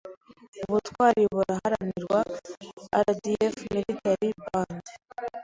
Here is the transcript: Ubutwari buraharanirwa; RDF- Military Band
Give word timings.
Ubutwari 0.65 1.21
buraharanirwa; 1.35 2.19
RDF- 3.05 3.63
Military 3.73 4.29
Band 4.41 4.83